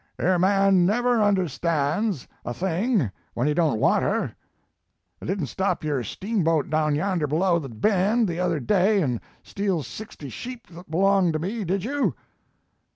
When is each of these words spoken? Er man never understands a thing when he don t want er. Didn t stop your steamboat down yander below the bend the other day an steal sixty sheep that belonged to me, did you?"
Er 0.19 0.39
man 0.39 0.83
never 0.83 1.21
understands 1.21 2.27
a 2.43 2.55
thing 2.55 3.11
when 3.35 3.45
he 3.47 3.53
don 3.53 3.73
t 3.73 3.77
want 3.79 4.03
er. 4.03 4.35
Didn 5.23 5.41
t 5.41 5.45
stop 5.45 5.83
your 5.83 6.03
steamboat 6.03 6.71
down 6.71 6.95
yander 6.95 7.27
below 7.27 7.59
the 7.59 7.69
bend 7.69 8.27
the 8.27 8.39
other 8.39 8.59
day 8.59 9.03
an 9.03 9.21
steal 9.43 9.83
sixty 9.83 10.29
sheep 10.29 10.65
that 10.69 10.89
belonged 10.89 11.33
to 11.33 11.37
me, 11.39 11.63
did 11.63 11.83
you?" 11.83 12.15